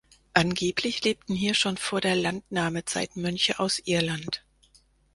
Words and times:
Angeblich 0.33 1.03
lebten 1.03 1.35
hier 1.35 1.53
schon 1.53 1.77
vor 1.77 2.01
der 2.01 2.15
Landnahmezeit 2.15 3.17
Mönche 3.17 3.59
aus 3.59 3.77
Irland. 3.85 4.43